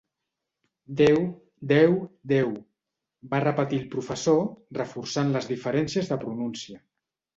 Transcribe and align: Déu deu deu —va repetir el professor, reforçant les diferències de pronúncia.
Déu 1.01 1.19
deu 1.71 1.93
deu 2.31 2.49
—va 3.33 3.43
repetir 3.45 3.81
el 3.83 3.87
professor, 3.95 4.41
reforçant 4.81 5.33
les 5.37 5.51
diferències 5.53 6.11
de 6.15 6.19
pronúncia. 6.25 6.81